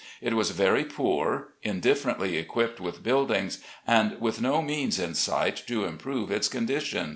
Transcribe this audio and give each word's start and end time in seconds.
It 0.19 0.33
was 0.33 0.49
very 0.49 0.83
poor, 0.83 1.49
indifferently 1.61 2.35
equipped 2.37 2.79
with 2.79 3.03
buildings, 3.03 3.59
and 3.85 4.19
with 4.19 4.41
no 4.41 4.59
means 4.63 4.97
in 4.97 5.13
sight 5.13 5.61
to 5.67 5.85
improve 5.85 6.31
its 6.31 6.47
condition. 6.47 7.09